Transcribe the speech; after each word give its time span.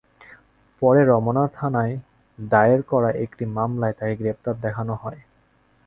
পরে 0.81 1.01
রমনা 1.03 1.43
থানায় 1.55 1.95
দায়ের 2.39 2.81
করা 2.83 3.09
একটি 3.23 3.43
মামলায় 3.47 3.93
তাঁকে 3.93 4.15
গ্রেপ্তার 4.15 4.55
দেখানো 4.61 4.93
হয়। 4.95 5.19